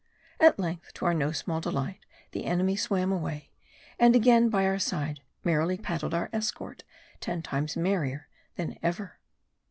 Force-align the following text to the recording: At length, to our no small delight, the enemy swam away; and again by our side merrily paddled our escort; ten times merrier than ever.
At 0.39 0.57
length, 0.57 0.95
to 0.95 1.05
our 1.05 1.13
no 1.13 1.31
small 1.31 1.61
delight, 1.61 2.03
the 2.31 2.45
enemy 2.45 2.75
swam 2.75 3.11
away; 3.11 3.51
and 3.99 4.15
again 4.15 4.49
by 4.49 4.65
our 4.65 4.79
side 4.79 5.21
merrily 5.43 5.77
paddled 5.77 6.15
our 6.15 6.27
escort; 6.33 6.83
ten 7.19 7.43
times 7.43 7.77
merrier 7.77 8.27
than 8.55 8.79
ever. 8.81 9.19